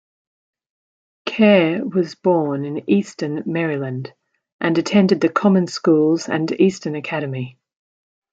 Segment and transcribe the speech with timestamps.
[1.27, 4.11] Kerr was born in Easton, Maryland,
[4.59, 7.59] and attended the common schools and Easton Academy.